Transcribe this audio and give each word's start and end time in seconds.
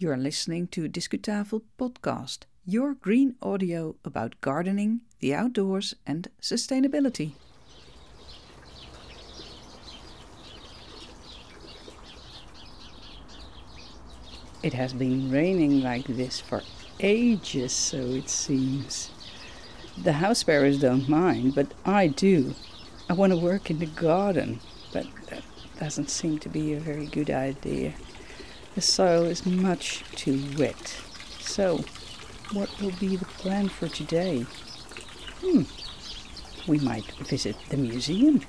You're 0.00 0.16
listening 0.16 0.68
to 0.68 0.88
Discutafel 0.88 1.62
podcast, 1.76 2.44
your 2.64 2.94
green 2.94 3.34
audio 3.42 3.96
about 4.04 4.40
gardening, 4.40 5.00
the 5.18 5.34
outdoors, 5.34 5.96
and 6.06 6.28
sustainability. 6.40 7.32
It 14.62 14.72
has 14.72 14.92
been 14.92 15.32
raining 15.32 15.82
like 15.82 16.06
this 16.06 16.38
for 16.38 16.62
ages, 17.00 17.72
so 17.72 17.96
it 17.96 18.28
seems. 18.28 19.10
The 20.04 20.12
house 20.12 20.38
sparrows 20.38 20.78
don't 20.78 21.08
mind, 21.08 21.56
but 21.56 21.74
I 21.84 22.06
do. 22.06 22.54
I 23.10 23.14
want 23.14 23.32
to 23.32 23.36
work 23.36 23.68
in 23.68 23.80
the 23.80 23.86
garden, 23.86 24.60
but 24.92 25.08
that 25.26 25.42
doesn't 25.80 26.08
seem 26.08 26.38
to 26.38 26.48
be 26.48 26.74
a 26.74 26.78
very 26.78 27.06
good 27.06 27.30
idea. 27.30 27.94
The 28.78 28.82
soil 28.82 29.24
is 29.24 29.44
much 29.44 30.04
too 30.14 30.40
wet. 30.56 31.00
So, 31.40 31.82
what 32.52 32.70
will 32.80 32.92
be 33.00 33.16
the 33.16 33.24
plan 33.24 33.68
for 33.68 33.88
today? 33.88 34.42
Hmm, 35.42 35.62
we 36.68 36.78
might 36.78 37.10
visit 37.26 37.56
the 37.70 37.76
museum. 37.76 38.40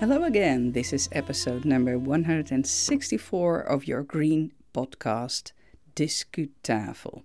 Hello 0.00 0.24
again. 0.24 0.72
This 0.72 0.94
is 0.94 1.10
episode 1.12 1.66
number 1.66 1.98
164 1.98 3.60
of 3.60 3.86
your 3.86 4.02
green 4.02 4.52
podcast, 4.72 5.52
Discutafel. 5.94 7.22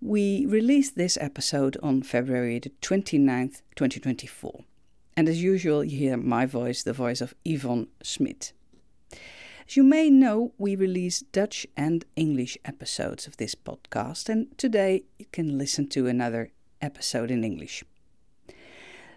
We 0.00 0.44
released 0.46 0.96
this 0.96 1.16
episode 1.20 1.76
on 1.82 2.02
February 2.02 2.58
the 2.58 2.70
29th, 2.82 3.62
2024. 3.76 4.64
And 5.16 5.28
as 5.28 5.42
usual, 5.42 5.82
you 5.82 5.98
hear 5.98 6.16
my 6.16 6.44
voice, 6.44 6.82
the 6.82 6.92
voice 6.92 7.20
of 7.20 7.34
Ivonne 7.46 7.88
Smit. 8.02 8.52
As 9.66 9.76
you 9.76 9.82
may 9.82 10.10
know, 10.10 10.52
we 10.58 10.76
release 10.76 11.20
Dutch 11.20 11.66
and 11.76 12.04
English 12.14 12.58
episodes 12.64 13.26
of 13.26 13.38
this 13.38 13.54
podcast, 13.54 14.28
and 14.28 14.56
today 14.58 15.04
you 15.18 15.26
can 15.32 15.58
listen 15.58 15.88
to 15.88 16.06
another 16.06 16.52
episode 16.82 17.30
in 17.30 17.42
English. 17.42 17.82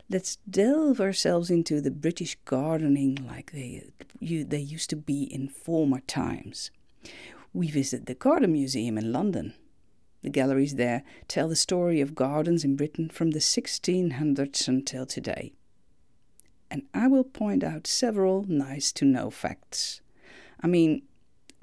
Let's 0.09 0.37
delve 0.49 0.99
ourselves 0.99 1.51
into 1.51 1.81
the 1.81 1.91
British 1.91 2.35
gardening 2.45 3.15
like 3.27 3.51
they, 3.51 3.83
you, 4.19 4.43
they 4.43 4.59
used 4.59 4.89
to 4.91 4.95
be 4.95 5.23
in 5.23 5.49
former 5.49 5.99
times 5.99 6.71
we 7.53 7.69
visit 7.69 8.05
the 8.05 8.15
Garden 8.15 8.51
Museum 8.53 8.97
in 8.97 9.11
London. 9.11 9.53
The 10.21 10.29
galleries 10.29 10.75
there 10.75 11.03
tell 11.27 11.47
the 11.47 11.55
story 11.55 12.01
of 12.01 12.15
gardens 12.15 12.63
in 12.63 12.75
Britain 12.75 13.09
from 13.09 13.31
the 13.31 13.39
1600s 13.39 14.67
until 14.67 15.05
today. 15.05 15.53
And 16.69 16.83
I 16.93 17.07
will 17.07 17.23
point 17.23 17.63
out 17.63 17.87
several 17.87 18.43
nice 18.47 18.91
to 18.93 19.05
know 19.05 19.29
facts. 19.29 20.01
I 20.61 20.67
mean, 20.67 21.03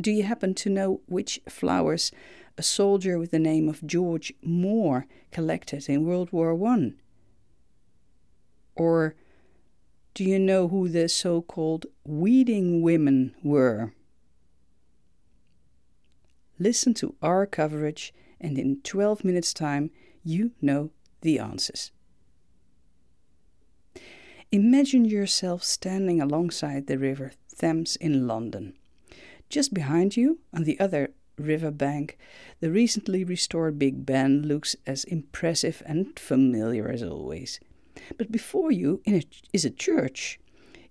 do 0.00 0.10
you 0.10 0.24
happen 0.24 0.54
to 0.54 0.70
know 0.70 1.00
which 1.06 1.40
flowers 1.48 2.10
a 2.58 2.62
soldier 2.62 3.18
with 3.18 3.30
the 3.30 3.38
name 3.38 3.68
of 3.68 3.86
George 3.86 4.32
Moore 4.42 5.06
collected 5.30 5.88
in 5.88 6.06
World 6.06 6.32
War 6.32 6.52
I? 6.68 6.92
Or 8.74 9.14
do 10.14 10.24
you 10.24 10.38
know 10.38 10.68
who 10.68 10.88
the 10.88 11.08
so 11.08 11.42
called 11.42 11.86
weeding 12.04 12.82
women 12.82 13.34
were? 13.42 13.92
Listen 16.58 16.94
to 16.94 17.14
our 17.22 17.46
coverage, 17.46 18.14
and 18.40 18.58
in 18.58 18.80
12 18.82 19.24
minutes' 19.24 19.52
time, 19.52 19.90
you 20.24 20.52
know 20.60 20.90
the 21.20 21.38
answers. 21.38 21.92
Imagine 24.52 25.04
yourself 25.04 25.62
standing 25.62 26.20
alongside 26.20 26.86
the 26.86 26.98
River 26.98 27.32
Thames 27.54 27.96
in 27.96 28.26
London. 28.26 28.74
Just 29.50 29.74
behind 29.74 30.16
you, 30.16 30.38
on 30.52 30.64
the 30.64 30.78
other 30.80 31.10
river 31.36 31.70
bank, 31.70 32.16
the 32.60 32.70
recently 32.70 33.24
restored 33.24 33.78
Big 33.78 34.06
Ben 34.06 34.42
looks 34.42 34.74
as 34.86 35.04
impressive 35.04 35.82
and 35.84 36.18
familiar 36.18 36.88
as 36.88 37.02
always. 37.02 37.60
But 38.16 38.32
before 38.32 38.72
you 38.72 39.02
is 39.52 39.64
a 39.64 39.70
church. 39.70 40.38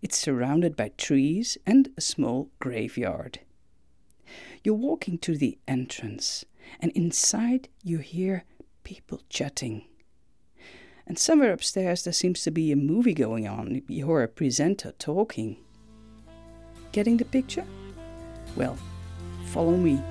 It's 0.02 0.18
surrounded 0.18 0.76
by 0.76 0.90
trees 0.90 1.58
and 1.66 1.90
a 1.98 2.02
small 2.02 2.50
graveyard. 2.60 3.40
You're 4.64 4.76
walking 4.76 5.18
to 5.20 5.38
the 5.38 5.58
entrance, 5.68 6.46
and 6.80 6.92
inside 6.92 7.70
you 7.84 8.00
hear 8.00 8.44
people 8.84 9.22
chatting. 9.30 9.86
And 11.08 11.20
somewhere 11.20 11.54
upstairs 11.54 12.04
there 12.04 12.14
seems 12.14 12.42
to 12.44 12.52
be 12.52 12.72
a 12.72 12.76
movie 12.76 13.14
going 13.14 13.48
on. 13.48 13.82
You're 13.88 14.24
a 14.24 14.28
presenter 14.28 14.92
talking. 14.98 15.58
Getting 16.92 17.18
the 17.18 17.26
picture? 17.26 17.66
Well, 18.56 18.78
follow 19.48 19.76
me. 19.76 20.02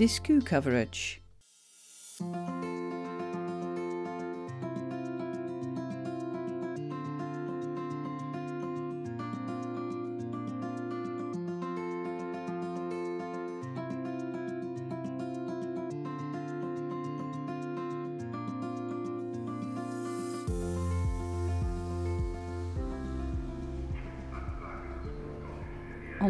Discu 0.00 0.42
coverage 0.42 1.20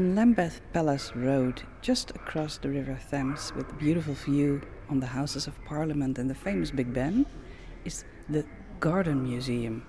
On 0.01 0.15
Lambeth 0.15 0.63
Palace 0.73 1.15
Road, 1.15 1.61
just 1.83 2.11
across 2.13 2.57
the 2.57 2.71
River 2.71 2.99
Thames, 3.11 3.53
with 3.55 3.69
a 3.69 3.75
beautiful 3.75 4.15
view 4.15 4.63
on 4.89 4.99
the 4.99 5.09
Houses 5.09 5.47
of 5.47 5.63
Parliament 5.67 6.19
and 6.19 6.31
the 6.31 6.35
famous 6.35 6.71
Big 6.71 6.95
Ben, 6.95 7.27
is 7.85 8.07
the 8.27 8.47
Garden 8.81 9.23
Museum. 9.23 9.87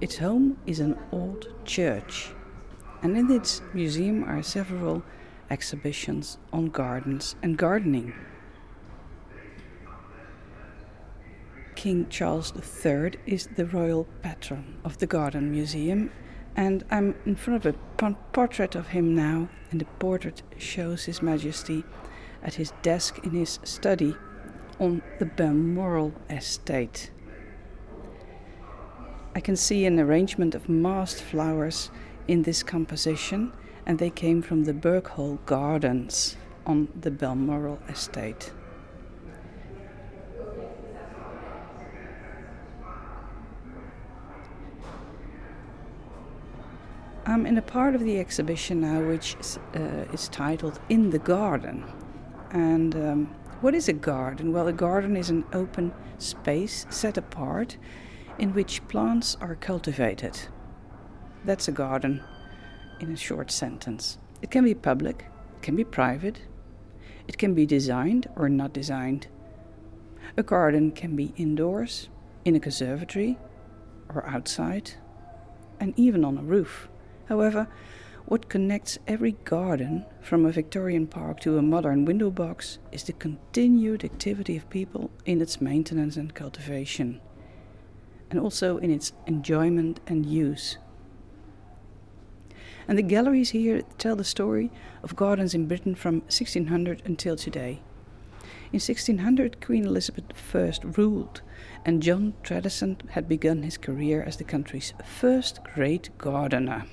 Its 0.00 0.16
home 0.16 0.56
is 0.64 0.80
an 0.80 0.96
old 1.12 1.46
church, 1.66 2.30
and 3.02 3.18
in 3.18 3.30
its 3.30 3.60
museum 3.74 4.24
are 4.24 4.42
several 4.42 5.02
exhibitions 5.50 6.38
on 6.50 6.70
gardens 6.70 7.36
and 7.42 7.58
gardening. 7.58 8.14
King 11.74 12.06
Charles 12.08 12.54
III 12.56 13.12
is 13.26 13.46
the 13.56 13.66
royal 13.66 14.04
patron 14.22 14.78
of 14.84 14.96
the 14.96 15.06
Garden 15.06 15.50
Museum 15.50 16.10
and 16.56 16.84
I'm 16.90 17.14
in 17.24 17.36
front 17.36 17.64
of 17.64 17.74
a 17.74 18.14
portrait 18.32 18.74
of 18.74 18.88
him 18.88 19.14
now, 19.14 19.48
and 19.70 19.80
the 19.80 19.86
portrait 19.98 20.42
shows 20.58 21.04
His 21.04 21.22
Majesty 21.22 21.84
at 22.42 22.54
his 22.54 22.72
desk 22.82 23.18
in 23.24 23.30
his 23.30 23.58
study 23.64 24.16
on 24.78 25.02
the 25.18 25.26
Balmoral 25.26 26.12
estate. 26.30 27.10
I 29.34 29.40
can 29.40 29.56
see 29.56 29.86
an 29.86 29.98
arrangement 30.00 30.54
of 30.54 30.68
massed 30.68 31.22
flowers 31.22 31.90
in 32.26 32.42
this 32.42 32.62
composition, 32.62 33.52
and 33.86 33.98
they 33.98 34.10
came 34.10 34.42
from 34.42 34.64
the 34.64 34.74
Birkhall 34.74 35.38
Gardens 35.46 36.36
on 36.66 36.88
the 37.00 37.10
Balmoral 37.10 37.80
estate. 37.88 38.52
I'm 47.38 47.46
in 47.46 47.56
a 47.56 47.62
part 47.62 47.94
of 47.94 48.02
the 48.02 48.18
exhibition 48.18 48.80
now 48.80 49.00
which 49.00 49.36
uh, 49.76 50.12
is 50.12 50.28
titled 50.28 50.80
In 50.88 51.10
the 51.10 51.20
Garden. 51.20 51.84
And 52.50 52.96
um, 52.96 53.26
what 53.60 53.76
is 53.76 53.88
a 53.88 53.92
garden? 53.92 54.50
Well, 54.52 54.66
a 54.66 54.72
garden 54.72 55.16
is 55.16 55.30
an 55.30 55.44
open 55.52 55.94
space 56.18 56.84
set 56.90 57.16
apart 57.16 57.76
in 58.40 58.54
which 58.54 58.84
plants 58.88 59.36
are 59.40 59.54
cultivated. 59.54 60.36
That's 61.44 61.68
a 61.68 61.70
garden 61.70 62.24
in 62.98 63.12
a 63.12 63.16
short 63.16 63.52
sentence. 63.52 64.18
It 64.42 64.50
can 64.50 64.64
be 64.64 64.74
public, 64.74 65.26
it 65.58 65.62
can 65.62 65.76
be 65.76 65.84
private, 65.84 66.42
it 67.28 67.38
can 67.38 67.54
be 67.54 67.66
designed 67.66 68.26
or 68.34 68.48
not 68.48 68.72
designed. 68.72 69.28
A 70.36 70.42
garden 70.42 70.90
can 70.90 71.14
be 71.14 71.32
indoors, 71.36 72.08
in 72.44 72.56
a 72.56 72.60
conservatory, 72.60 73.38
or 74.12 74.26
outside, 74.26 74.94
and 75.78 75.94
even 75.96 76.24
on 76.24 76.36
a 76.36 76.42
roof. 76.42 76.88
However, 77.28 77.68
what 78.26 78.48
connects 78.48 78.98
every 79.06 79.32
garden, 79.44 80.04
from 80.20 80.44
a 80.44 80.52
Victorian 80.52 81.06
park 81.06 81.40
to 81.40 81.56
a 81.56 81.62
modern 81.62 82.04
window 82.04 82.30
box, 82.30 82.78
is 82.92 83.04
the 83.04 83.12
continued 83.14 84.04
activity 84.04 84.56
of 84.56 84.68
people 84.68 85.10
in 85.24 85.40
its 85.40 85.60
maintenance 85.60 86.16
and 86.16 86.34
cultivation. 86.34 87.20
and 88.30 88.38
also 88.38 88.76
in 88.76 88.90
its 88.90 89.12
enjoyment 89.26 90.00
and 90.06 90.26
use. 90.26 90.76
And 92.86 92.98
the 92.98 93.02
galleries 93.02 93.50
here 93.50 93.82
tell 93.98 94.16
the 94.16 94.24
story 94.24 94.70
of 95.02 95.16
gardens 95.16 95.54
in 95.54 95.66
Britain 95.66 95.94
from 95.94 96.20
1600 96.22 97.02
until 97.04 97.36
today. 97.36 97.80
In 98.70 98.80
1600, 98.80 99.64
Queen 99.64 99.86
Elizabeth 99.86 100.26
I 100.54 100.72
ruled, 100.84 101.40
and 101.86 102.02
John 102.02 102.34
Tradescant 102.42 103.02
had 103.10 103.28
begun 103.28 103.62
his 103.62 103.78
career 103.78 104.22
as 104.22 104.36
the 104.36 104.44
country's 104.44 104.92
first 105.04 105.60
great 105.64 106.10
gardener. 106.18 106.84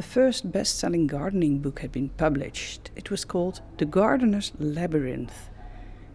The 0.00 0.06
first 0.06 0.50
best 0.50 0.78
selling 0.78 1.06
gardening 1.06 1.58
book 1.58 1.80
had 1.80 1.92
been 1.92 2.08
published. 2.08 2.90
It 2.96 3.10
was 3.10 3.26
called 3.26 3.60
The 3.76 3.84
Gardener's 3.84 4.50
Labyrinth, 4.58 5.50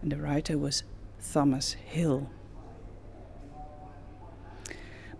and 0.02 0.10
the 0.10 0.16
writer 0.16 0.58
was 0.58 0.82
Thomas 1.32 1.74
Hill. 1.74 2.28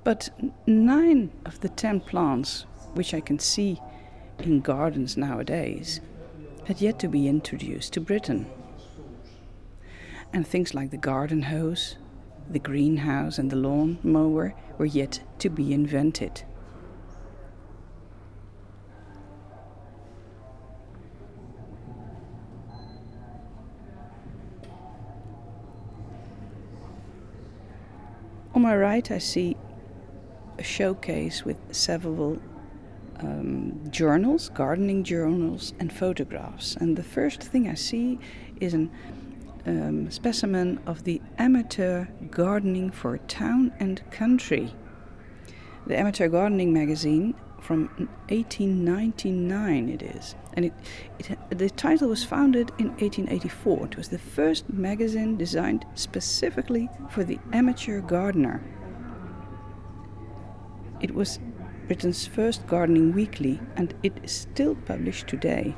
But 0.03 0.31
nine 0.67 1.31
of 1.45 1.61
the 1.61 1.69
ten 1.69 2.01
plants 2.01 2.67
which 2.95 3.15
I 3.15 3.21
can 3.21 3.39
see 3.39 3.81
in 4.41 4.63
gardens 4.63 5.17
nowadays 5.17 6.01
had 6.65 6.81
yet 6.81 6.99
to 6.99 7.09
be 7.09 7.29
introduced 7.29 7.93
to 7.93 8.01
Britain. 8.01 8.47
And 10.33 10.45
things 10.45 10.75
like 10.75 10.91
the 10.91 10.97
garden 10.97 11.43
hose, 11.43 11.99
the 12.51 12.59
greenhouse, 12.59 13.39
and 13.39 13.49
the 13.49 13.55
lawn 13.55 14.01
mower 14.03 14.57
were 14.77 14.87
yet 14.87 15.21
to 15.39 15.51
be 15.51 15.73
invented. 15.73 16.43
My 28.67 28.77
right, 28.77 29.09
I 29.13 29.19
see 29.19 29.57
a 30.59 30.63
showcase 30.65 31.45
with 31.45 31.57
several 31.71 32.37
um, 33.21 33.81
journals, 33.91 34.49
gardening 34.49 35.05
journals, 35.05 35.73
and 35.79 35.93
photographs. 35.93 36.75
And 36.75 36.97
the 36.97 37.05
first 37.05 37.41
thing 37.41 37.69
I 37.69 37.75
see 37.75 38.19
is 38.61 38.75
a 38.75 38.89
um, 39.67 40.11
specimen 40.11 40.81
of 40.85 41.05
the 41.05 41.23
Amateur 41.39 42.07
Gardening 42.29 42.91
for 42.91 43.19
Town 43.19 43.73
and 43.79 44.03
Country. 44.11 44.75
The 45.87 45.97
Amateur 45.97 46.27
Gardening 46.27 46.73
magazine 46.73 47.37
from 47.61 47.89
1899 48.29 49.89
it 49.89 50.03
is. 50.03 50.35
And 50.55 50.67
it, 50.67 50.75
it, 51.19 51.39
the 51.51 51.71
title 51.71 52.09
was 52.09 52.25
founded 52.25 52.71
in 52.79 52.89
1884. 52.91 53.87
It 53.87 53.97
was 53.97 54.09
the 54.09 54.19
first 54.19 54.73
magazine 54.73 55.37
designed 55.37 55.85
specifically 55.95 56.89
for 57.11 57.25
the 57.25 57.39
amateur 57.53 58.01
gardener. 58.01 58.63
It 61.01 61.15
was 61.15 61.39
Britain's 61.87 62.27
first 62.27 62.67
gardening 62.67 63.13
weekly 63.13 63.61
and 63.77 63.95
it 64.03 64.19
is 64.23 64.33
still 64.33 64.75
published 64.75 65.29
today. 65.29 65.77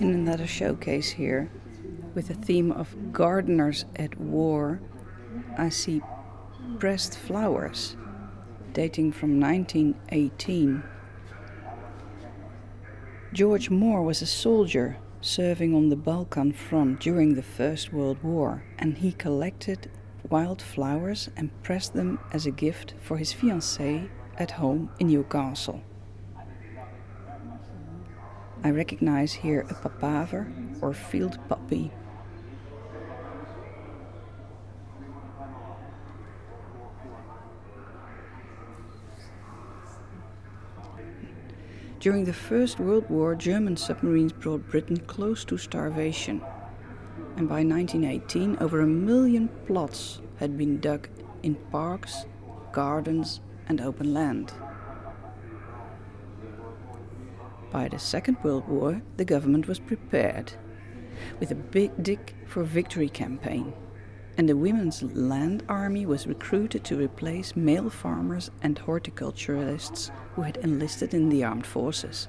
In 0.00 0.14
another 0.14 0.48
showcase 0.48 1.10
here, 1.10 1.48
with 2.14 2.28
the 2.28 2.34
theme 2.34 2.72
of 2.72 3.12
gardeners 3.12 3.84
at 3.96 4.18
war, 4.18 4.80
I 5.56 5.68
see 5.68 6.02
pressed 6.78 7.18
flowers 7.18 7.96
dating 8.72 9.12
from 9.12 9.40
1918. 9.40 10.82
George 13.32 13.70
Moore 13.70 14.02
was 14.02 14.22
a 14.22 14.26
soldier 14.26 14.98
serving 15.20 15.74
on 15.74 15.88
the 15.88 15.96
Balkan 15.96 16.52
front 16.52 17.00
during 17.00 17.34
the 17.34 17.42
First 17.42 17.92
World 17.92 18.22
War, 18.22 18.64
and 18.78 18.98
he 18.98 19.12
collected 19.12 19.90
wild 20.28 20.60
flowers 20.60 21.30
and 21.36 21.50
pressed 21.62 21.94
them 21.94 22.18
as 22.32 22.46
a 22.46 22.50
gift 22.50 22.94
for 23.00 23.16
his 23.16 23.32
fiancée 23.32 24.08
at 24.38 24.50
home 24.50 24.90
in 24.98 25.08
Newcastle. 25.08 25.82
I 28.64 28.70
recognize 28.70 29.32
here 29.32 29.66
a 29.70 29.74
papaver 29.74 30.52
or 30.80 30.92
field 30.92 31.38
poppy 31.48 31.90
During 42.02 42.24
the 42.24 42.32
First 42.32 42.80
World 42.80 43.08
War, 43.08 43.36
German 43.36 43.76
submarines 43.76 44.32
brought 44.32 44.68
Britain 44.68 44.96
close 44.96 45.44
to 45.44 45.56
starvation. 45.56 46.42
And 47.36 47.48
by 47.48 47.62
1918, 47.62 48.56
over 48.58 48.80
a 48.80 48.88
million 48.88 49.48
plots 49.68 50.20
had 50.40 50.58
been 50.58 50.80
dug 50.80 51.08
in 51.44 51.54
parks, 51.70 52.26
gardens, 52.72 53.40
and 53.68 53.80
open 53.80 54.12
land. 54.12 54.52
By 57.70 57.86
the 57.86 58.00
Second 58.00 58.36
World 58.42 58.66
War, 58.66 59.00
the 59.16 59.24
government 59.24 59.68
was 59.68 59.78
prepared 59.78 60.54
with 61.38 61.52
a 61.52 61.54
big 61.54 61.92
Dig 62.02 62.34
for 62.48 62.64
Victory 62.64 63.10
campaign 63.10 63.74
and 64.38 64.48
the 64.48 64.56
Women's 64.56 65.02
Land 65.02 65.62
Army 65.68 66.06
was 66.06 66.26
recruited 66.26 66.84
to 66.84 66.96
replace 66.96 67.54
male 67.54 67.90
farmers 67.90 68.50
and 68.62 68.78
horticulturalists 68.78 70.10
who 70.34 70.42
had 70.42 70.56
enlisted 70.58 71.12
in 71.12 71.28
the 71.28 71.44
armed 71.44 71.66
forces. 71.66 72.28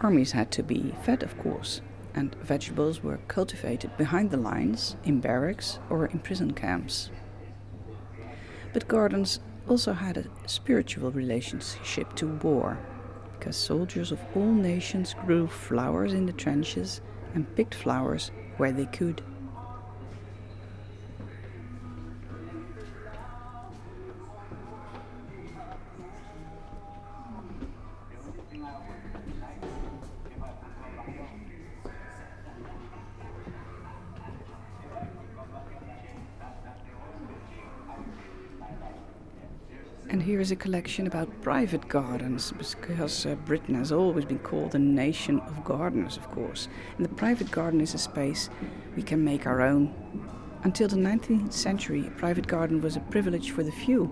Armies 0.00 0.32
had 0.32 0.50
to 0.52 0.62
be 0.62 0.94
fed, 1.02 1.22
of 1.22 1.38
course, 1.38 1.80
and 2.14 2.34
vegetables 2.36 3.02
were 3.02 3.18
cultivated 3.28 3.96
behind 3.96 4.30
the 4.30 4.36
lines, 4.36 4.96
in 5.04 5.20
barracks, 5.20 5.78
or 5.88 6.06
in 6.06 6.18
prison 6.18 6.52
camps. 6.52 7.10
But 8.72 8.88
gardens 8.88 9.40
also 9.68 9.92
had 9.92 10.16
a 10.16 10.26
spiritual 10.46 11.10
relationship 11.12 12.14
to 12.16 12.26
war 12.26 12.78
because 13.38 13.56
soldiers 13.56 14.12
of 14.12 14.20
all 14.34 14.52
nations 14.52 15.14
grew 15.24 15.46
flowers 15.46 16.12
in 16.12 16.26
the 16.26 16.32
trenches 16.32 17.00
and 17.34 17.54
picked 17.56 17.74
flowers 17.74 18.30
where 18.56 18.72
they 18.72 18.86
could. 18.86 19.22
Here 40.26 40.40
is 40.40 40.50
a 40.50 40.56
collection 40.56 41.06
about 41.06 41.40
private 41.40 41.86
gardens, 41.86 42.50
because 42.50 43.24
uh, 43.26 43.36
Britain 43.44 43.76
has 43.76 43.92
always 43.92 44.24
been 44.24 44.40
called 44.40 44.74
a 44.74 44.78
nation 44.78 45.38
of 45.38 45.62
gardeners, 45.62 46.16
of 46.16 46.28
course. 46.32 46.66
And 46.96 47.04
the 47.04 47.14
private 47.14 47.48
garden 47.52 47.80
is 47.80 47.94
a 47.94 47.98
space 47.98 48.50
we 48.96 49.04
can 49.04 49.22
make 49.22 49.46
our 49.46 49.62
own. 49.62 49.94
Until 50.64 50.88
the 50.88 50.96
19th 50.96 51.52
century, 51.52 52.08
a 52.08 52.10
private 52.10 52.48
garden 52.48 52.80
was 52.80 52.96
a 52.96 53.00
privilege 53.00 53.52
for 53.52 53.62
the 53.62 53.70
few. 53.70 54.10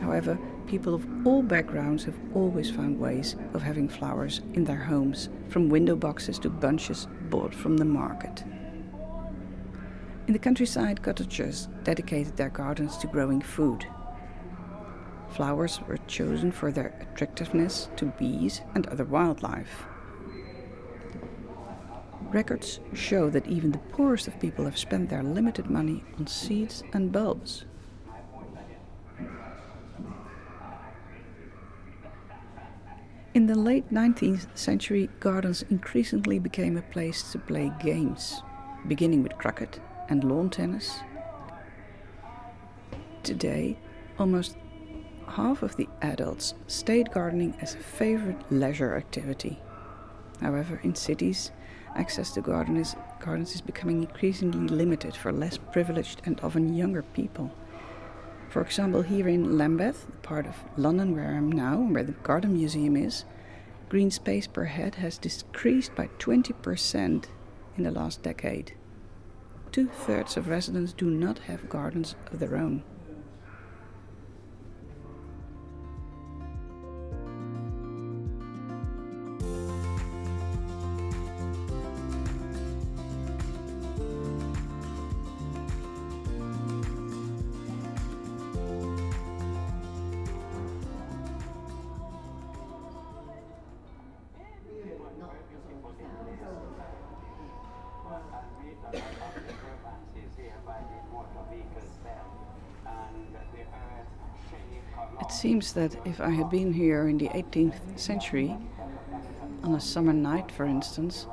However, 0.00 0.36
people 0.66 0.96
of 0.96 1.06
all 1.24 1.44
backgrounds 1.44 2.02
have 2.02 2.18
always 2.34 2.68
found 2.68 2.98
ways 2.98 3.36
of 3.54 3.62
having 3.62 3.88
flowers 3.88 4.40
in 4.54 4.64
their 4.64 4.82
homes, 4.82 5.28
from 5.48 5.68
window 5.68 5.94
boxes 5.94 6.40
to 6.40 6.50
bunches 6.50 7.06
bought 7.30 7.54
from 7.54 7.76
the 7.76 7.84
market. 7.84 8.42
In 10.26 10.32
the 10.32 10.40
countryside, 10.40 11.02
cottagers 11.02 11.68
dedicated 11.84 12.36
their 12.36 12.50
gardens 12.50 12.96
to 12.96 13.06
growing 13.06 13.40
food 13.40 13.86
Flowers 15.34 15.80
were 15.88 15.98
chosen 16.06 16.52
for 16.52 16.70
their 16.70 16.94
attractiveness 17.00 17.88
to 17.96 18.06
bees 18.18 18.60
and 18.74 18.86
other 18.88 19.04
wildlife. 19.04 19.84
Records 22.30 22.80
show 22.92 23.30
that 23.30 23.46
even 23.46 23.72
the 23.72 23.78
poorest 23.78 24.28
of 24.28 24.38
people 24.40 24.64
have 24.64 24.78
spent 24.78 25.08
their 25.08 25.22
limited 25.22 25.70
money 25.70 26.04
on 26.18 26.26
seeds 26.26 26.82
and 26.92 27.12
bulbs. 27.12 27.64
In 33.34 33.46
the 33.46 33.54
late 33.54 33.90
19th 33.90 34.46
century, 34.56 35.08
gardens 35.20 35.62
increasingly 35.70 36.38
became 36.38 36.76
a 36.76 36.82
place 36.82 37.32
to 37.32 37.38
play 37.38 37.72
games, 37.82 38.42
beginning 38.86 39.22
with 39.22 39.38
croquet 39.38 39.80
and 40.10 40.22
lawn 40.24 40.50
tennis. 40.50 41.00
Today, 43.22 43.78
almost 44.18 44.56
half 45.34 45.62
of 45.62 45.76
the 45.76 45.88
adults 46.02 46.54
stayed 46.66 47.10
gardening 47.10 47.54
as 47.60 47.74
a 47.74 47.78
favorite 47.78 48.40
leisure 48.50 48.94
activity. 48.96 49.58
However, 50.40 50.78
in 50.82 50.94
cities, 50.94 51.50
access 51.94 52.32
to 52.32 52.42
gardens, 52.42 52.96
gardens 53.18 53.54
is 53.54 53.60
becoming 53.60 54.02
increasingly 54.02 54.68
limited 54.68 55.16
for 55.16 55.32
less 55.32 55.56
privileged 55.56 56.20
and 56.24 56.38
often 56.42 56.74
younger 56.74 57.02
people. 57.02 57.50
For 58.50 58.60
example, 58.60 59.00
here 59.00 59.28
in 59.28 59.56
Lambeth, 59.56 60.04
the 60.04 60.12
part 60.18 60.46
of 60.46 60.56
London 60.76 61.14
where 61.14 61.34
I'm 61.34 61.50
now, 61.50 61.76
where 61.78 62.04
the 62.04 62.12
Garden 62.12 62.52
Museum 62.52 62.96
is, 62.96 63.24
green 63.88 64.10
space 64.10 64.46
per 64.46 64.64
head 64.64 64.96
has 64.96 65.16
decreased 65.16 65.94
by 65.94 66.08
20% 66.18 67.24
in 67.78 67.84
the 67.84 67.90
last 67.90 68.22
decade. 68.22 68.74
Two 69.70 69.88
thirds 69.88 70.36
of 70.36 70.48
residents 70.48 70.92
do 70.92 71.08
not 71.08 71.38
have 71.40 71.70
gardens 71.70 72.14
of 72.30 72.38
their 72.38 72.56
own. 72.56 72.82
Seems 105.42 105.72
that 105.72 105.96
if 106.06 106.20
I 106.20 106.30
had 106.30 106.50
been 106.50 106.72
here 106.72 107.08
in 107.08 107.18
the 107.18 107.26
18th 107.30 107.98
century, 107.98 108.56
on 109.64 109.74
a 109.74 109.80
summer 109.80 110.12
night 110.12 110.52
for 110.52 110.64
instance, 110.64 111.26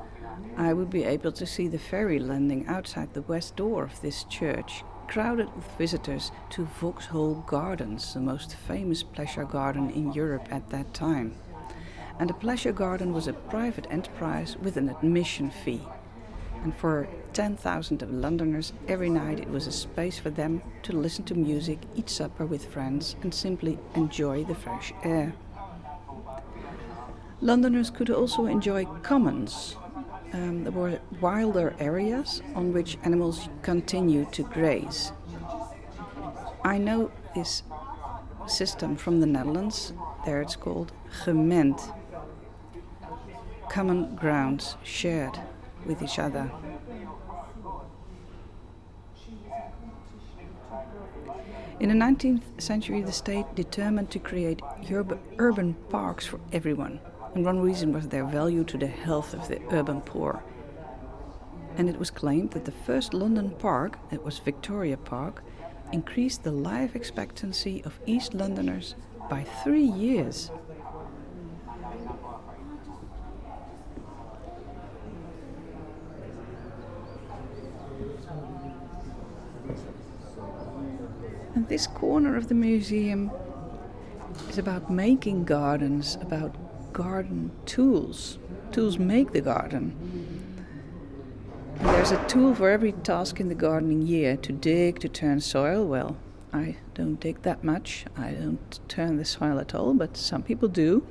I 0.58 0.74
would 0.74 0.90
be 0.90 1.04
able 1.04 1.32
to 1.34 1.46
see 1.46 1.68
the 1.68 1.78
ferry 1.78 2.18
landing 2.18 2.66
outside 2.66 3.14
the 3.14 3.22
west 3.22 3.56
door 3.56 3.84
of 3.84 4.02
this 4.02 4.24
church, 4.24 4.84
crowded 5.08 5.56
with 5.56 5.78
visitors 5.78 6.32
to 6.50 6.66
Vauxhall 6.80 7.44
Gardens, 7.46 8.16
the 8.16 8.20
most 8.20 8.56
famous 8.56 9.04
pleasure 9.04 9.46
garden 9.46 9.92
in 9.92 10.12
Europe 10.12 10.48
at 10.50 10.72
that 10.72 10.92
time. 10.92 11.36
And 12.18 12.32
the 12.32 12.34
pleasure 12.34 12.74
garden 12.74 13.14
was 13.14 13.28
a 13.28 13.34
private 13.34 13.86
enterprise 13.92 14.58
with 14.58 14.76
an 14.78 14.90
admission 14.90 15.52
fee. 15.52 15.82
And 16.64 16.76
for 16.76 17.08
10,000 17.34 18.02
of 18.02 18.12
Londoners 18.12 18.74
every 18.88 19.10
night, 19.10 19.40
it 19.40 19.50
was 19.50 19.68
a 19.68 19.72
space 19.72 20.20
for 20.20 20.30
them 20.30 20.62
to 20.84 20.94
listen 20.94 21.24
to 21.26 21.36
music, 21.36 21.80
eat 21.96 22.10
supper 22.10 22.46
with 22.46 22.66
friends, 22.66 23.16
and 23.22 23.34
simply 23.34 23.80
enjoy 23.96 24.44
the 24.44 24.56
fresh 24.56 24.94
air. 25.04 25.34
Londoners 27.42 27.90
could 27.90 28.10
also 28.10 28.48
enjoy 28.48 28.84
commons. 29.04 29.78
Um, 30.34 30.64
there 30.64 30.74
were 30.74 31.00
wilder 31.22 31.74
areas 31.80 32.42
on 32.54 32.74
which 32.74 32.98
animals 33.04 33.48
continued 33.62 34.34
to 34.34 34.44
graze. 34.44 35.14
I 36.64 36.78
know 36.78 37.12
this 37.34 37.64
system 38.48 38.98
from 38.98 39.22
the 39.22 39.26
Netherlands. 39.26 39.94
There 40.26 40.42
it's 40.42 40.58
called 40.58 40.92
gement. 41.24 41.80
Common 43.70 44.16
grounds 44.16 44.76
shared 44.84 45.40
with 45.86 46.02
each 46.02 46.20
other. 46.20 46.52
In 51.80 51.88
the 51.88 51.96
19th 51.96 52.62
century, 52.62 53.02
the 53.02 53.12
state 53.12 53.46
determined 53.56 54.12
to 54.12 54.20
create 54.20 54.62
urban 55.38 55.76
parks 55.90 56.26
for 56.26 56.40
everyone, 56.52 57.00
and 57.34 57.46
one 57.46 57.62
reason 57.62 57.94
was 57.94 58.10
their 58.10 58.26
value 58.26 58.66
to 58.66 58.78
the 58.78 58.88
health 58.88 59.34
of 59.34 59.48
the 59.48 59.62
urban 59.72 60.02
poor. 60.02 60.44
And 61.78 61.88
it 61.88 61.98
was 61.98 62.12
claimed 62.12 62.52
that 62.52 62.66
the 62.66 62.74
first 62.74 63.14
London 63.14 63.52
park, 63.52 63.98
that 64.10 64.26
was 64.26 64.40
Victoria 64.40 64.98
Park, 64.98 65.42
increased 65.94 66.44
the 66.44 66.52
life 66.52 66.96
expectancy 66.96 67.82
of 67.86 68.00
East 68.06 68.34
Londoners 68.34 68.96
by 69.30 69.44
three 69.64 69.84
years. 69.86 70.52
This 81.80 81.88
corner 81.88 82.36
of 82.36 82.50
the 82.50 82.54
museum 82.54 83.32
is 84.50 84.58
about 84.58 84.92
making 84.92 85.46
gardens, 85.46 86.18
about 86.20 86.54
garden 86.92 87.50
tools. 87.66 88.38
Tools 88.74 89.00
make 89.00 89.32
the 89.32 89.40
garden. 89.40 89.96
And 91.78 91.88
there's 91.88 92.12
a 92.12 92.22
tool 92.28 92.54
for 92.54 92.70
every 92.70 92.92
task 92.92 93.40
in 93.40 93.48
the 93.48 93.56
gardening 93.56 94.02
year 94.02 94.36
to 94.36 94.52
dig, 94.52 95.00
to 95.00 95.08
turn 95.08 95.40
soil. 95.40 95.86
Well, 95.86 96.18
I 96.52 96.76
don't 96.96 97.18
dig 97.18 97.44
that 97.44 97.64
much. 97.64 98.04
I 98.18 98.32
don't 98.32 98.80
turn 98.90 99.16
the 99.16 99.24
soil 99.24 99.58
at 99.58 99.74
all, 99.74 99.94
but 99.94 100.18
some 100.18 100.44
people 100.44 100.68
do. 100.68 101.08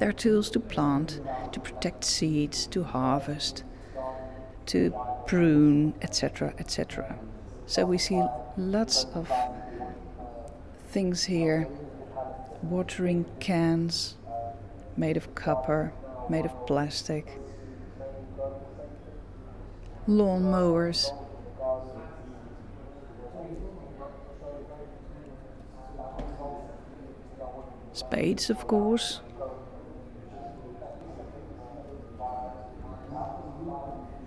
There 0.00 0.08
are 0.08 0.12
tools 0.12 0.50
to 0.50 0.58
plant, 0.58 1.20
to 1.52 1.60
protect 1.60 2.02
seeds, 2.02 2.66
to 2.66 2.82
harvest, 2.82 3.62
to 4.66 4.92
prune, 5.28 5.94
etc., 6.02 6.54
etc. 6.58 7.20
So 7.66 7.86
we 7.86 7.98
see 7.98 8.22
lots 8.56 9.04
of 9.14 9.30
things 10.88 11.24
here 11.24 11.68
watering 12.62 13.24
cans 13.40 14.16
made 14.96 15.16
of 15.16 15.34
copper, 15.34 15.92
made 16.28 16.44
of 16.44 16.66
plastic, 16.66 17.40
lawn 20.06 20.44
mowers. 20.44 21.12
Spades, 27.92 28.48
of 28.48 28.66
course. 28.66 29.20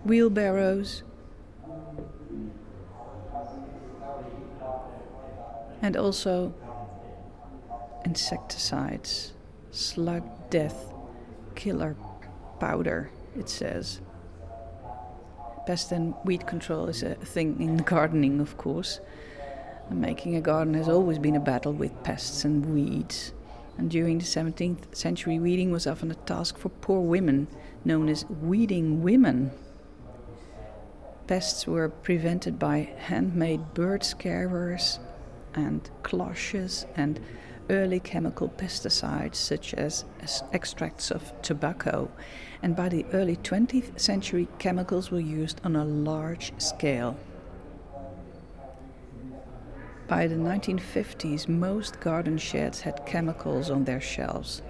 Wheelbarrows. 0.04 1.04
And 5.86 5.96
also 5.96 6.52
insecticides, 8.06 9.34
slug 9.70 10.24
death, 10.50 10.92
killer 11.54 11.96
powder, 12.60 13.12
it 13.38 13.48
says. 13.48 14.02
Pest 15.68 15.92
and 15.92 16.16
weed 16.24 16.48
control 16.48 16.88
is 16.88 17.04
a 17.04 17.14
thing 17.14 17.62
in 17.62 17.78
gardening, 17.78 18.40
of 18.40 18.58
course. 18.58 19.00
And 19.92 20.02
making 20.02 20.36
a 20.36 20.42
garden 20.42 20.74
has 20.74 20.90
always 20.90 21.20
been 21.20 21.36
a 21.36 21.40
battle 21.40 21.74
with 21.74 22.04
pests 22.04 22.44
and 22.44 22.66
weeds. 22.74 23.34
And 23.78 23.92
during 23.92 24.18
the 24.18 24.26
17th 24.26 24.96
century, 24.96 25.38
weeding 25.38 25.72
was 25.72 25.86
often 25.86 26.10
a 26.10 26.16
task 26.16 26.58
for 26.58 26.70
poor 26.70 27.02
women, 27.02 27.48
known 27.84 28.10
as 28.10 28.26
weeding 28.26 29.04
women. 29.04 29.52
Pests 31.28 31.68
were 31.68 31.90
prevented 31.90 32.58
by 32.58 32.90
handmade 32.98 33.76
bird 33.76 34.04
scarers, 34.04 34.98
and 35.56 35.90
cloches 36.04 36.86
and 36.96 37.20
early 37.70 38.00
chemical 38.00 38.50
pesticides 38.50 39.36
such 39.36 39.74
as, 39.74 40.06
as 40.22 40.44
extracts 40.54 41.10
of 41.12 41.34
tobacco. 41.42 42.12
And 42.62 42.76
by 42.76 42.90
the 42.90 43.06
early 43.14 43.38
20th 43.38 44.00
century, 44.00 44.48
chemicals 44.60 45.12
were 45.12 45.20
used 45.20 45.62
on 45.64 45.76
a 45.76 45.86
large 45.86 46.54
scale. 46.62 47.18
By 50.08 50.28
the 50.28 50.36
1950s, 50.36 51.48
most 51.48 52.00
garden 52.00 52.38
sheds 52.38 52.82
had 52.82 53.06
chemicals 53.08 53.72
on 53.72 53.86
their 53.86 54.02
shelves. 54.02 54.62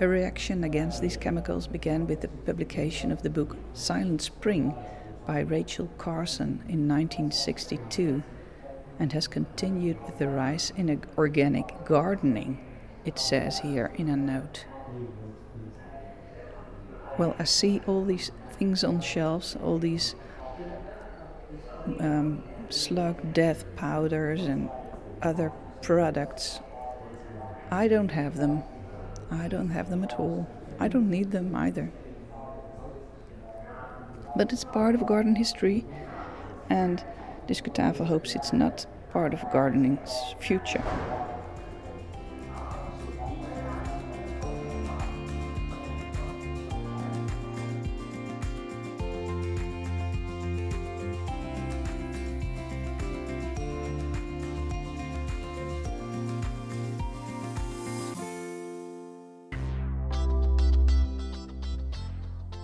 A 0.00 0.06
reaction 0.06 0.62
against 0.62 1.02
these 1.02 1.16
chemicals 1.16 1.66
began 1.66 2.06
with 2.06 2.20
the 2.20 2.28
publication 2.28 3.10
of 3.10 3.22
the 3.22 3.30
book 3.30 3.56
Silent 3.72 4.22
Spring 4.22 4.72
by 5.28 5.40
Rachel 5.40 5.90
Carson 5.98 6.64
in 6.70 6.88
1962 6.88 8.22
and 8.98 9.12
has 9.12 9.28
continued 9.28 10.02
with 10.06 10.16
the 10.16 10.26
rise 10.26 10.72
in 10.74 11.02
organic 11.18 11.84
gardening, 11.84 12.64
it 13.04 13.18
says 13.18 13.58
here 13.58 13.92
in 13.96 14.08
a 14.08 14.16
note. 14.16 14.64
Well, 17.18 17.36
I 17.38 17.44
see 17.44 17.82
all 17.86 18.06
these 18.06 18.30
things 18.52 18.82
on 18.82 19.02
shelves, 19.02 19.54
all 19.62 19.78
these 19.78 20.14
um, 22.00 22.42
slug 22.70 23.34
death 23.34 23.66
powders 23.76 24.40
and 24.40 24.70
other 25.20 25.52
products. 25.82 26.60
I 27.70 27.86
don't 27.86 28.12
have 28.12 28.38
them. 28.38 28.62
I 29.30 29.48
don't 29.48 29.68
have 29.68 29.90
them 29.90 30.04
at 30.04 30.18
all. 30.18 30.48
I 30.80 30.88
don't 30.88 31.10
need 31.10 31.32
them 31.32 31.54
either 31.54 31.92
but 34.36 34.52
it's 34.52 34.64
part 34.64 34.94
of 34.94 35.06
garden 35.06 35.34
history. 35.34 35.84
And 36.70 37.02
Discutafel 37.46 38.06
hopes 38.06 38.34
it's 38.34 38.52
not 38.52 38.86
part 39.10 39.32
of 39.32 39.40
gardening's 39.52 40.12
future. 40.38 40.82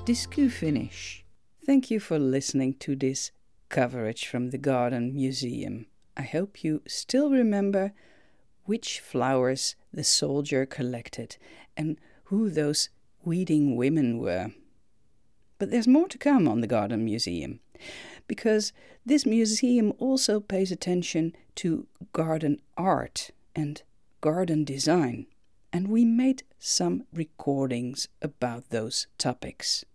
Discu 0.05 0.51
finish. 0.51 1.24
Thank 1.67 1.91
you 1.91 1.99
for 1.99 2.19
listening 2.19 2.75
to 2.81 2.95
this 2.95 3.31
coverage 3.71 4.27
from 4.27 4.51
the 4.51 4.59
Garden 4.59 5.15
Museum. 5.15 5.87
I 6.15 6.21
hope 6.21 6.63
you 6.63 6.83
still 6.87 7.31
remember 7.31 7.95
which 8.65 9.01
flowers 9.01 9.75
the 9.91 10.05
soldier 10.05 10.67
collected 10.67 11.39
and 11.75 11.99
who 12.25 12.51
those 12.51 12.91
weeding 13.25 13.77
women 13.77 14.19
were. 14.19 14.49
But 15.59 15.71
there's 15.71 15.89
more 15.89 16.07
to 16.09 16.19
come 16.19 16.47
on 16.47 16.61
the 16.61 16.67
Garden 16.67 17.03
Museum, 17.03 17.61
because 18.29 18.75
this 19.07 19.25
museum 19.25 19.95
also 19.99 20.41
pays 20.41 20.71
attention 20.71 21.35
to 21.55 21.87
garden 22.13 22.61
art 22.77 23.31
and 23.57 23.81
garden 24.21 24.65
design, 24.65 25.25
and 25.73 25.89
we 25.89 26.05
made 26.05 26.43
some 26.59 27.05
recordings 27.11 28.09
about 28.21 28.69
those 28.69 29.07
topics. 29.17 29.87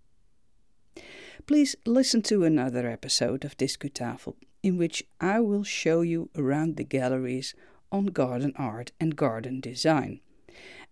Please 1.47 1.75
listen 1.85 2.21
to 2.23 2.43
another 2.43 2.87
episode 2.87 3.43
of 3.43 3.57
Discutafel, 3.57 4.35
in 4.61 4.77
which 4.77 5.03
I 5.19 5.39
will 5.39 5.63
show 5.63 6.01
you 6.01 6.29
around 6.35 6.77
the 6.77 6.83
galleries 6.83 7.55
on 7.91 8.07
garden 8.07 8.53
art 8.55 8.91
and 8.99 9.15
garden 9.15 9.59
design. 9.59 10.19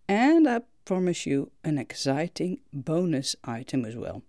And 0.08 0.48
I 0.48 0.62
promise 0.86 1.26
you 1.26 1.52
an 1.64 1.78
exciting 1.78 2.60
bonus 2.74 3.36
item 3.44 3.86
as 3.86 3.96
well. 3.96 4.24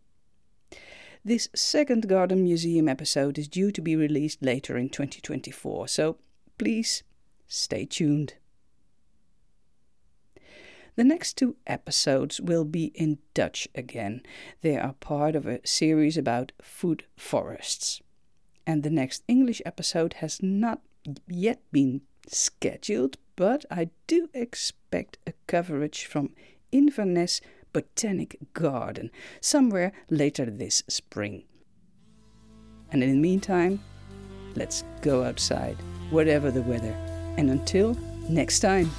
This 1.25 1.49
second 1.55 2.09
Garden 2.09 2.43
Museum 2.43 2.89
episode 2.89 3.39
is 3.39 3.49
due 3.49 3.71
to 3.73 3.81
be 3.81 3.97
released 3.97 4.43
later 4.43 4.77
in 4.77 4.89
2024, 4.89 5.89
so 5.89 6.17
please 6.59 7.03
stay 7.47 7.85
tuned. 7.85 8.35
The 10.99 11.05
next 11.05 11.37
two 11.37 11.55
episodes 11.65 12.41
will 12.41 12.65
be 12.65 12.87
in 12.87 13.19
Dutch 13.33 13.69
again. 13.73 14.21
They 14.63 14.77
are 14.77 14.95
part 14.95 15.37
of 15.37 15.47
a 15.47 15.65
series 15.65 16.17
about 16.17 16.51
food 16.61 17.05
forests. 17.17 18.03
And 18.67 18.83
the 18.83 18.91
next 18.91 19.23
English 19.29 19.63
episode 19.65 20.15
has 20.15 20.43
not 20.43 20.81
yet 21.29 21.63
been 21.71 22.01
scheduled, 22.27 23.17
but 23.37 23.65
I 23.71 23.91
do 24.09 24.29
expect 24.35 25.19
a 25.25 25.35
coverage 25.47 26.05
from 26.05 26.35
Inverness 26.73 27.41
Botanic 27.73 28.37
Garden 28.53 29.13
somewhere 29.41 29.93
later 30.11 30.47
this 30.47 30.83
spring. 30.89 31.45
And 32.91 33.05
in 33.05 33.11
the 33.11 33.21
meantime, 33.21 33.79
let's 34.57 34.83
go 35.01 35.23
outside, 35.23 35.77
whatever 36.11 36.51
the 36.51 36.63
weather. 36.63 36.97
And 37.37 37.51
until 37.51 37.97
next 38.29 38.59
time. 38.59 38.91